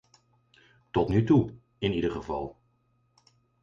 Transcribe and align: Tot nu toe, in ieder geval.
Tot 0.91 1.07
nu 1.09 1.23
toe, 1.23 1.53
in 1.77 1.91
ieder 1.93 2.11
geval. 2.11 2.57